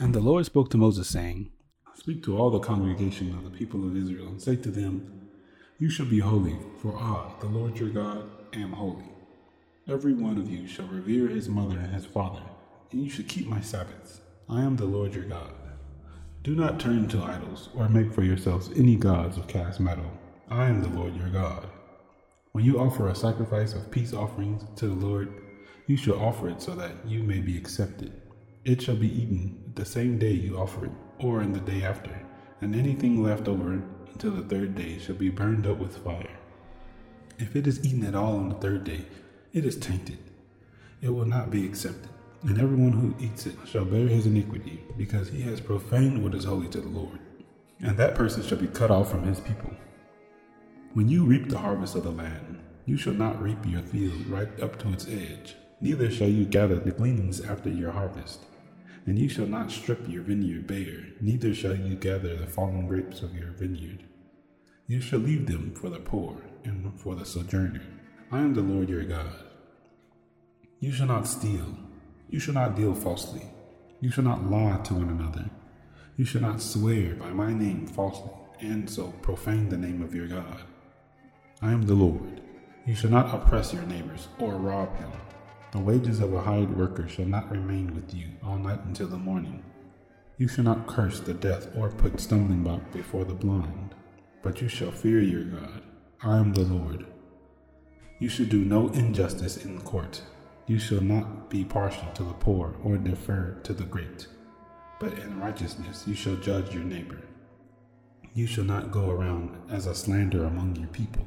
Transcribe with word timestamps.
And 0.00 0.12
the 0.12 0.20
Lord 0.20 0.44
spoke 0.44 0.70
to 0.70 0.76
Moses, 0.76 1.08
saying, 1.08 1.50
Speak 1.94 2.24
to 2.24 2.36
all 2.36 2.50
the 2.50 2.58
congregation 2.58 3.32
of 3.34 3.44
the 3.44 3.56
people 3.56 3.86
of 3.86 3.96
Israel, 3.96 4.26
and 4.26 4.42
say 4.42 4.56
to 4.56 4.70
them, 4.70 5.28
You 5.78 5.88
shall 5.88 6.06
be 6.06 6.18
holy, 6.18 6.56
for 6.82 6.96
I, 6.96 7.32
the 7.40 7.46
Lord 7.46 7.78
your 7.78 7.90
God, 7.90 8.28
am 8.52 8.72
holy. 8.72 9.04
Every 9.88 10.12
one 10.12 10.36
of 10.36 10.50
you 10.50 10.66
shall 10.66 10.88
revere 10.88 11.28
his 11.28 11.48
mother 11.48 11.78
and 11.78 11.94
his 11.94 12.06
father, 12.06 12.42
and 12.90 13.02
you 13.02 13.08
shall 13.08 13.24
keep 13.26 13.46
my 13.46 13.60
Sabbaths. 13.60 14.20
I 14.48 14.62
am 14.62 14.76
the 14.76 14.84
Lord 14.84 15.14
your 15.14 15.24
God. 15.24 15.52
Do 16.42 16.56
not 16.56 16.80
turn 16.80 17.06
to 17.08 17.22
idols, 17.22 17.68
or 17.74 17.88
make 17.88 18.12
for 18.12 18.24
yourselves 18.24 18.70
any 18.76 18.96
gods 18.96 19.38
of 19.38 19.46
cast 19.46 19.78
metal. 19.78 20.10
I 20.50 20.66
am 20.66 20.82
the 20.82 20.88
Lord 20.88 21.16
your 21.16 21.30
God. 21.30 21.68
When 22.50 22.64
you 22.64 22.80
offer 22.80 23.08
a 23.08 23.14
sacrifice 23.14 23.74
of 23.74 23.90
peace 23.90 24.12
offerings 24.12 24.64
to 24.76 24.88
the 24.88 25.06
Lord, 25.06 25.32
you 25.86 25.96
shall 25.96 26.18
offer 26.18 26.48
it 26.48 26.60
so 26.60 26.74
that 26.74 26.92
you 27.06 27.22
may 27.22 27.38
be 27.38 27.56
accepted. 27.56 28.12
It 28.64 28.80
shall 28.80 28.96
be 28.96 29.08
eaten 29.08 29.72
the 29.74 29.84
same 29.84 30.18
day 30.18 30.30
you 30.30 30.56
offer 30.56 30.86
it, 30.86 30.92
or 31.18 31.42
in 31.42 31.52
the 31.52 31.60
day 31.60 31.82
after, 31.82 32.10
and 32.62 32.74
anything 32.74 33.22
left 33.22 33.46
over 33.46 33.82
until 34.10 34.30
the 34.30 34.42
third 34.42 34.74
day 34.74 34.98
shall 34.98 35.16
be 35.16 35.28
burned 35.28 35.66
up 35.66 35.76
with 35.76 35.98
fire. 35.98 36.38
If 37.38 37.56
it 37.56 37.66
is 37.66 37.84
eaten 37.84 38.06
at 38.06 38.14
all 38.14 38.36
on 38.36 38.48
the 38.48 38.54
third 38.54 38.84
day, 38.84 39.04
it 39.52 39.66
is 39.66 39.76
tainted. 39.76 40.16
It 41.02 41.10
will 41.10 41.26
not 41.26 41.50
be 41.50 41.66
accepted, 41.66 42.08
and 42.42 42.58
everyone 42.58 42.92
who 42.92 43.14
eats 43.22 43.44
it 43.44 43.56
shall 43.66 43.84
bear 43.84 44.08
his 44.08 44.24
iniquity, 44.24 44.82
because 44.96 45.28
he 45.28 45.42
has 45.42 45.60
profaned 45.60 46.24
what 46.24 46.34
is 46.34 46.44
holy 46.44 46.68
to 46.68 46.80
the 46.80 46.88
Lord. 46.88 47.18
And 47.80 47.98
that 47.98 48.14
person 48.14 48.42
shall 48.42 48.56
be 48.56 48.68
cut 48.68 48.90
off 48.90 49.10
from 49.10 49.24
his 49.24 49.40
people. 49.40 49.72
When 50.94 51.10
you 51.10 51.26
reap 51.26 51.50
the 51.50 51.58
harvest 51.58 51.96
of 51.96 52.04
the 52.04 52.10
land, 52.10 52.62
you 52.86 52.96
shall 52.96 53.12
not 53.12 53.42
reap 53.42 53.58
your 53.66 53.82
field 53.82 54.26
right 54.28 54.48
up 54.62 54.78
to 54.78 54.92
its 54.94 55.06
edge, 55.06 55.54
neither 55.82 56.10
shall 56.10 56.28
you 56.28 56.46
gather 56.46 56.76
the 56.76 56.92
gleanings 56.92 57.42
after 57.42 57.68
your 57.68 57.90
harvest. 57.90 58.40
And 59.06 59.18
you 59.18 59.28
shall 59.28 59.46
not 59.46 59.70
strip 59.70 60.08
your 60.08 60.22
vineyard 60.22 60.66
bare, 60.66 61.12
neither 61.20 61.54
shall 61.54 61.76
you 61.76 61.94
gather 61.94 62.36
the 62.36 62.46
fallen 62.46 62.86
grapes 62.86 63.20
of 63.20 63.34
your 63.34 63.50
vineyard. 63.50 64.04
You 64.86 65.00
shall 65.00 65.18
leave 65.18 65.46
them 65.46 65.74
for 65.74 65.90
the 65.90 65.98
poor 65.98 66.42
and 66.64 66.98
for 66.98 67.14
the 67.14 67.24
sojourner. 67.24 67.82
I 68.32 68.38
am 68.40 68.54
the 68.54 68.62
Lord 68.62 68.88
your 68.88 69.04
God. 69.04 69.34
You 70.80 70.92
shall 70.92 71.06
not 71.06 71.26
steal. 71.26 71.76
You 72.30 72.40
shall 72.40 72.54
not 72.54 72.76
deal 72.76 72.94
falsely. 72.94 73.46
You 74.00 74.10
shall 74.10 74.24
not 74.24 74.50
lie 74.50 74.80
to 74.84 74.94
one 74.94 75.08
another. 75.08 75.50
You 76.16 76.24
shall 76.24 76.42
not 76.42 76.60
swear 76.60 77.14
by 77.14 77.30
my 77.30 77.52
name 77.52 77.86
falsely, 77.86 78.30
and 78.60 78.88
so 78.88 79.08
profane 79.22 79.68
the 79.68 79.76
name 79.76 80.02
of 80.02 80.14
your 80.14 80.28
God. 80.28 80.62
I 81.62 81.72
am 81.72 81.82
the 81.82 81.94
Lord. 81.94 82.40
You 82.86 82.94
shall 82.94 83.10
not 83.10 83.34
oppress 83.34 83.72
your 83.72 83.84
neighbors 83.84 84.28
or 84.38 84.54
rob 84.54 84.98
them. 84.98 85.12
The 85.74 85.80
wages 85.80 86.20
of 86.20 86.32
a 86.32 86.40
hired 86.40 86.78
worker 86.78 87.08
shall 87.08 87.24
not 87.24 87.50
remain 87.50 87.96
with 87.96 88.14
you 88.14 88.28
all 88.44 88.58
night 88.58 88.84
until 88.84 89.08
the 89.08 89.16
morning. 89.16 89.64
You 90.38 90.46
shall 90.46 90.62
not 90.62 90.86
curse 90.86 91.18
the 91.18 91.34
deaf 91.34 91.66
or 91.76 91.88
put 91.88 92.20
stumbling 92.20 92.62
block 92.62 92.92
before 92.92 93.24
the 93.24 93.34
blind, 93.34 93.92
but 94.40 94.62
you 94.62 94.68
shall 94.68 94.92
fear 94.92 95.18
your 95.18 95.42
God. 95.42 95.82
I 96.22 96.36
am 96.38 96.52
the 96.52 96.60
Lord. 96.60 97.06
You 98.20 98.28
shall 98.28 98.46
do 98.46 98.64
no 98.64 98.86
injustice 98.90 99.64
in 99.64 99.80
court. 99.80 100.22
You 100.68 100.78
shall 100.78 101.00
not 101.00 101.50
be 101.50 101.64
partial 101.64 102.06
to 102.14 102.22
the 102.22 102.34
poor 102.34 102.76
or 102.84 102.96
defer 102.96 103.58
to 103.64 103.72
the 103.72 103.82
great, 103.82 104.28
but 105.00 105.18
in 105.18 105.40
righteousness 105.40 106.04
you 106.06 106.14
shall 106.14 106.36
judge 106.36 106.72
your 106.72 106.84
neighbor. 106.84 107.18
You 108.32 108.46
shall 108.46 108.62
not 108.62 108.92
go 108.92 109.10
around 109.10 109.58
as 109.68 109.86
a 109.86 109.94
slander 109.96 110.44
among 110.44 110.76
your 110.76 110.86
people, 110.90 111.26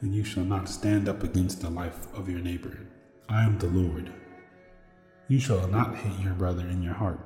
and 0.00 0.14
you 0.14 0.24
shall 0.24 0.44
not 0.44 0.66
stand 0.66 1.10
up 1.10 1.22
against 1.22 1.60
the 1.60 1.68
life 1.68 2.06
of 2.14 2.30
your 2.30 2.40
neighbor. 2.40 2.88
I 3.28 3.44
am 3.44 3.58
the 3.58 3.68
Lord. 3.68 4.12
You 5.28 5.40
shall 5.40 5.66
not 5.68 5.96
hate 5.96 6.22
your 6.22 6.34
brother 6.34 6.66
in 6.66 6.82
your 6.82 6.92
heart, 6.92 7.20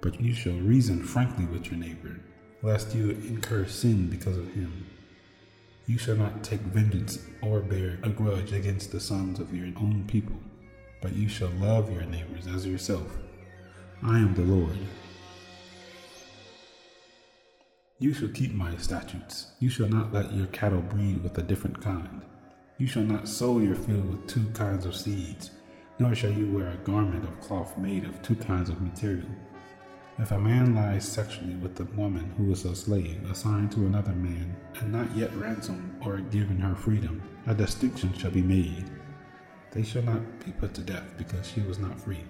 but 0.00 0.20
you 0.20 0.32
shall 0.32 0.54
reason 0.54 1.02
frankly 1.04 1.44
with 1.44 1.66
your 1.66 1.78
neighbor, 1.78 2.20
lest 2.62 2.94
you 2.94 3.10
incur 3.10 3.66
sin 3.66 4.08
because 4.08 4.38
of 4.38 4.54
him. 4.54 4.86
You 5.86 5.98
shall 5.98 6.16
not 6.16 6.42
take 6.42 6.60
vengeance 6.60 7.18
or 7.42 7.60
bear 7.60 7.98
a 8.02 8.08
grudge 8.08 8.52
against 8.52 8.90
the 8.90 9.00
sons 9.00 9.38
of 9.38 9.54
your 9.54 9.66
own 9.76 10.04
people, 10.08 10.36
but 11.02 11.14
you 11.14 11.28
shall 11.28 11.50
love 11.60 11.92
your 11.92 12.04
neighbors 12.04 12.46
as 12.46 12.66
yourself. 12.66 13.18
I 14.02 14.18
am 14.18 14.34
the 14.34 14.42
Lord. 14.42 14.78
You 17.98 18.14
shall 18.14 18.28
keep 18.28 18.54
my 18.54 18.76
statutes. 18.76 19.48
You 19.60 19.68
shall 19.68 19.88
not 19.88 20.12
let 20.12 20.32
your 20.32 20.46
cattle 20.46 20.80
breed 20.80 21.22
with 21.22 21.36
a 21.36 21.42
different 21.42 21.82
kind. 21.82 22.22
You 22.78 22.86
shall 22.86 23.02
not 23.02 23.26
sow 23.26 23.58
your 23.58 23.74
field 23.74 24.08
with 24.08 24.28
two 24.28 24.46
kinds 24.54 24.86
of 24.86 24.94
seeds, 24.94 25.50
nor 25.98 26.14
shall 26.14 26.30
you 26.30 26.46
wear 26.46 26.68
a 26.68 26.84
garment 26.84 27.24
of 27.24 27.40
cloth 27.40 27.76
made 27.76 28.04
of 28.04 28.22
two 28.22 28.36
kinds 28.36 28.70
of 28.70 28.80
material. 28.80 29.26
If 30.16 30.30
a 30.30 30.38
man 30.38 30.76
lies 30.76 31.06
sexually 31.06 31.56
with 31.56 31.80
a 31.80 31.84
woman 31.96 32.32
who 32.36 32.52
is 32.52 32.64
a 32.64 32.76
slave 32.76 33.28
assigned 33.28 33.72
to 33.72 33.86
another 33.86 34.12
man, 34.12 34.54
and 34.76 34.92
not 34.92 35.16
yet 35.16 35.34
ransomed 35.34 36.00
or 36.06 36.18
given 36.18 36.60
her 36.60 36.76
freedom, 36.76 37.20
a 37.48 37.54
distinction 37.54 38.12
shall 38.12 38.30
be 38.30 38.42
made. 38.42 38.88
They 39.72 39.82
shall 39.82 40.02
not 40.02 40.44
be 40.44 40.52
put 40.52 40.72
to 40.74 40.82
death 40.82 41.14
because 41.18 41.48
she 41.50 41.62
was 41.62 41.80
not 41.80 42.00
free. 42.00 42.24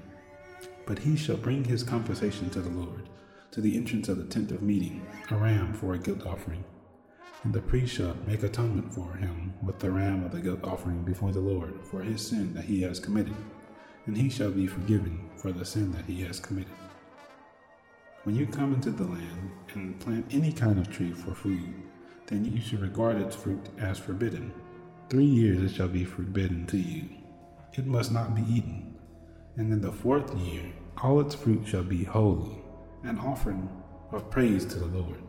But 0.87 0.99
he 0.99 1.15
shall 1.15 1.37
bring 1.37 1.63
his 1.63 1.83
compensation 1.83 2.49
to 2.51 2.63
the 2.63 2.71
Lord, 2.71 3.11
to 3.51 3.61
the 3.61 3.77
entrance 3.77 4.09
of 4.09 4.17
the 4.17 4.25
tent 4.25 4.51
of 4.51 4.63
meeting, 4.63 5.07
a 5.31 5.37
ram 5.37 5.75
for 5.75 5.93
a 5.93 5.99
guilt 5.99 6.27
offering. 6.27 6.65
And 7.45 7.53
the 7.53 7.61
priest 7.61 7.95
shall 7.95 8.17
make 8.27 8.43
atonement 8.43 8.93
for 8.93 9.13
him 9.15 9.55
with 9.63 9.79
the 9.79 9.91
ram 9.91 10.25
of 10.25 10.33
the 10.33 10.41
guilt 10.41 10.65
offering 10.65 11.03
before 11.05 11.31
the 11.31 11.41
Lord 11.41 11.81
for 11.85 12.03
his 12.03 12.27
sin 12.27 12.53
that 12.55 12.65
he 12.65 12.83
has 12.83 12.99
committed, 12.99 13.37
and 14.07 14.17
he 14.17 14.29
shall 14.29 14.51
be 14.51 14.67
forgiven 14.67 15.29
for 15.37 15.53
the 15.53 15.65
sin 15.65 15.93
that 15.93 16.05
he 16.05 16.23
has 16.23 16.41
committed. 16.41 16.73
When 18.25 18.35
you 18.35 18.47
come 18.47 18.75
into 18.75 18.91
the 18.91 19.05
land 19.05 19.51
and 19.75 20.01
plant 20.01 20.27
any 20.33 20.53
kind 20.53 20.79
of 20.79 20.91
tree 20.91 21.13
for 21.13 21.33
food, 21.35 21.75
then 22.27 22.45
you 22.45 22.61
should 22.61 22.81
regard 22.81 23.17
its 23.17 23.37
fruit 23.37 23.69
as 23.79 23.99
forbidden. 23.99 24.53
Three 25.09 25.25
years 25.25 25.63
it 25.63 25.75
shall 25.75 25.89
be 25.89 26.05
forbidden 26.05 26.67
to 26.67 26.77
you. 26.77 27.09
It 27.75 27.87
must 27.87 28.13
not 28.13 28.35
be 28.35 28.43
eaten. 28.43 28.97
And 29.57 29.73
in 29.73 29.81
the 29.81 29.93
fourth 29.93 30.37
year, 30.37 30.65
all 31.03 31.21
its 31.21 31.35
fruit 31.35 31.67
shall 31.67 31.85
be 31.85 32.05
holy, 32.05 32.59
an 33.05 33.19
offering 33.19 33.69
of 34.13 34.31
praise 34.31 34.65
to 34.67 34.79
the 34.79 34.87
Lord. 34.87 35.23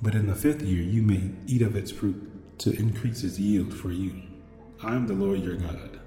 But 0.00 0.14
in 0.14 0.26
the 0.26 0.34
fifth 0.34 0.62
year 0.62 0.82
you 0.82 1.02
may 1.02 1.30
eat 1.46 1.62
of 1.62 1.74
its 1.74 1.90
fruit 1.90 2.58
to 2.58 2.76
increase 2.78 3.24
its 3.24 3.38
yield 3.38 3.74
for 3.74 3.90
you. 3.90 4.22
I 4.82 4.94
am 4.94 5.06
the 5.06 5.14
Lord 5.14 5.42
your 5.42 5.56
God. 5.56 5.98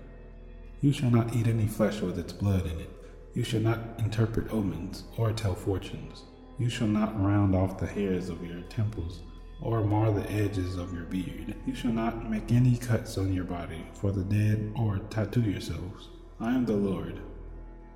You 0.80 0.94
shall 0.94 1.12
not 1.12 1.36
eat 1.36 1.48
any 1.48 1.68
flesh 1.68 2.00
with 2.00 2.18
its 2.18 2.34
blood 2.34 2.66
in 2.66 2.80
it. 2.80 2.90
You 3.34 3.44
shall 3.44 3.60
not 3.60 3.80
interpret 4.00 4.52
omens 4.52 5.04
or 5.18 5.32
tell 5.32 5.56
fortunes. 5.56 6.24
You 6.58 6.70
shall 6.70 6.88
not 6.88 7.22
round 7.22 7.56
off 7.56 7.78
the 7.78 7.88
hairs 7.88 8.30
of 8.30 8.46
your 8.46 8.62
temples 8.62 9.22
or 9.62 9.84
mar 9.84 10.12
the 10.12 10.30
edges 10.32 10.78
of 10.78 10.94
your 10.94 11.04
beard. 11.04 11.56
You 11.66 11.76
shall 11.76 11.92
not 11.92 12.30
make 12.30 12.52
any 12.52 12.78
cuts 12.78 13.18
on 13.18 13.34
your 13.34 13.44
body 13.44 13.86
for 13.94 14.12
the 14.12 14.24
dead 14.24 14.74
or 14.76 15.00
tattoo 15.10 15.42
yourselves. 15.42 16.10
I 16.40 16.54
am 16.54 16.66
the 16.66 16.74
Lord. 16.74 17.20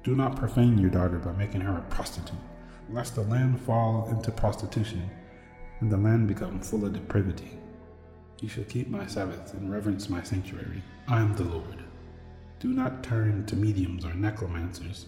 Do 0.03 0.15
not 0.15 0.35
profane 0.35 0.77
your 0.77 0.91
daughter 0.91 1.17
by 1.17 1.31
making 1.31 1.61
her 1.61 1.77
a 1.77 1.93
prostitute, 1.93 2.37
lest 2.89 3.15
the 3.15 3.21
land 3.21 3.59
fall 3.61 4.07
into 4.09 4.31
prostitution 4.31 5.09
and 5.79 5.91
the 5.91 5.97
land 5.97 6.27
become 6.27 6.59
full 6.59 6.85
of 6.85 6.93
depravity. 6.93 7.51
You 8.41 8.49
shall 8.49 8.63
keep 8.65 8.89
my 8.89 9.05
Sabbaths 9.07 9.53
and 9.53 9.71
reverence 9.71 10.09
my 10.09 10.23
sanctuary. 10.23 10.83
I 11.07 11.21
am 11.21 11.35
the 11.35 11.43
Lord. 11.43 11.83
Do 12.59 12.69
not 12.69 13.03
turn 13.03 13.45
to 13.45 13.55
mediums 13.55 14.05
or 14.05 14.13
necromancers. 14.13 15.07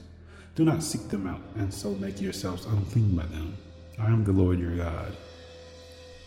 Do 0.55 0.65
not 0.65 0.83
seek 0.83 1.09
them 1.09 1.27
out 1.27 1.41
and 1.55 1.73
so 1.73 1.91
make 1.91 2.21
yourselves 2.21 2.65
unclean 2.65 3.15
by 3.15 3.25
them. 3.25 3.57
I 3.99 4.07
am 4.07 4.23
the 4.23 4.31
Lord 4.31 4.59
your 4.59 4.75
God. 4.75 5.15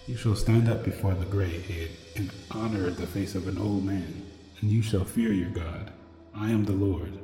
You 0.06 0.16
shall 0.16 0.34
stand 0.34 0.68
up 0.68 0.84
before 0.84 1.14
the 1.14 1.26
gray 1.26 1.60
head 1.60 1.90
and 2.16 2.32
honor 2.50 2.90
the 2.90 3.06
face 3.06 3.34
of 3.34 3.46
an 3.46 3.58
old 3.58 3.84
man, 3.84 4.26
and 4.60 4.70
you 4.70 4.82
shall 4.82 5.04
fear 5.04 5.32
your 5.32 5.50
God. 5.50 5.92
I 6.34 6.50
am 6.50 6.64
the 6.64 6.72
Lord. 6.72 7.18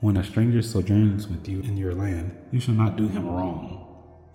When 0.00 0.16
a 0.16 0.24
stranger 0.24 0.60
sojourns 0.60 1.28
with 1.28 1.48
you 1.48 1.60
in 1.60 1.76
your 1.76 1.94
land, 1.94 2.36
you 2.50 2.58
shall 2.58 2.74
not 2.74 2.96
do 2.96 3.08
him 3.08 3.28
wrong. 3.28 3.85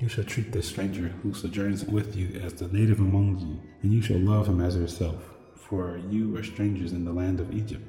You 0.02 0.10
shall 0.10 0.24
treat 0.24 0.52
the 0.52 0.64
stranger 0.64 1.10
who 1.22 1.32
sojourns 1.32 1.86
with 1.86 2.16
you 2.16 2.42
as 2.42 2.54
the 2.54 2.68
native 2.70 3.00
among 3.00 3.38
you, 3.38 3.62
and 3.84 3.94
you 3.94 4.02
shall 4.02 4.18
love 4.18 4.48
him 4.48 4.60
as 4.60 4.76
yourself, 4.76 5.22
for 5.54 6.02
you 6.10 6.36
are 6.36 6.44
strangers 6.44 6.92
in 6.92 7.06
the 7.06 7.14
land 7.14 7.40
of 7.40 7.54
Egypt. 7.54 7.88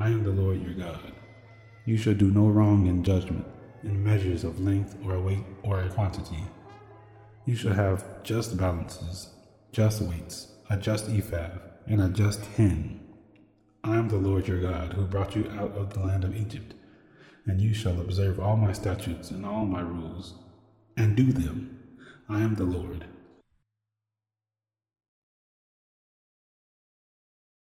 I 0.00 0.08
am 0.08 0.24
the 0.24 0.30
Lord 0.30 0.62
your 0.62 0.72
God. 0.72 1.12
You 1.84 1.98
shall 1.98 2.14
do 2.14 2.30
no 2.30 2.46
wrong 2.46 2.86
in 2.86 3.04
judgment, 3.04 3.44
in 3.82 4.02
measures 4.02 4.42
of 4.42 4.58
length 4.58 4.96
or 5.04 5.20
weight 5.20 5.44
or 5.62 5.86
quantity. 5.90 6.46
You 7.44 7.56
shall 7.56 7.74
have 7.74 8.22
just 8.22 8.56
balances, 8.56 9.28
just 9.70 10.00
weights, 10.00 10.50
a 10.70 10.78
just 10.78 11.10
ephah, 11.10 11.58
and 11.86 12.00
a 12.00 12.08
just 12.08 12.40
hin. 12.56 13.00
I 13.84 13.96
am 13.96 14.08
the 14.08 14.16
Lord 14.16 14.48
your 14.48 14.62
God, 14.62 14.94
who 14.94 15.04
brought 15.04 15.36
you 15.36 15.50
out 15.50 15.72
of 15.72 15.92
the 15.92 16.00
land 16.00 16.24
of 16.24 16.34
Egypt, 16.34 16.72
and 17.44 17.60
you 17.60 17.74
shall 17.74 18.00
observe 18.00 18.40
all 18.40 18.56
my 18.56 18.72
statutes 18.72 19.30
and 19.30 19.44
all 19.44 19.66
my 19.66 19.82
rules 19.82 20.38
and 20.96 21.16
do 21.16 21.32
them. 21.32 21.78
I 22.28 22.40
am 22.40 22.54
the 22.54 22.64
Lord. 22.64 23.04